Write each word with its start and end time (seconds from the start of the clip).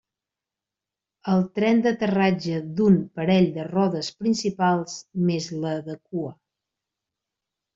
El 1.33 1.43
tren 1.59 1.83
d'aterratge 1.87 2.57
d'un 2.79 2.97
parell 3.19 3.51
de 3.59 3.67
rodes 3.69 4.09
principals 4.23 4.97
més 5.29 5.51
la 5.67 5.75
de 5.91 5.99
cua. 6.01 6.33